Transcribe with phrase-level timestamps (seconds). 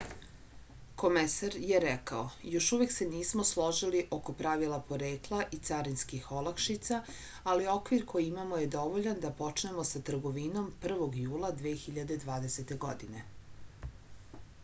[0.99, 6.99] komesar je rekao još uvek se nismo složili oko pravila porekla i carinskih olakšica
[7.53, 11.21] ali okvir koji imamo je dovoljan da počnemo sa trgovinom 1.
[11.27, 12.77] jula 2020.
[12.89, 13.23] godine